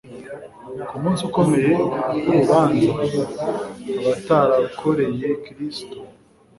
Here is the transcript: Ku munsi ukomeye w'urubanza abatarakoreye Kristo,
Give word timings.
Ku 0.87 0.95
munsi 1.01 1.21
ukomeye 1.29 1.65
w'urubanza 1.69 3.21
abatarakoreye 3.97 5.27
Kristo, 5.45 5.97